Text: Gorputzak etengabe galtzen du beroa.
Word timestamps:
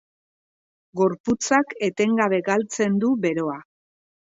Gorputzak 1.01 1.77
etengabe 1.89 2.41
galtzen 2.51 2.99
du 3.07 3.15
beroa. 3.29 3.57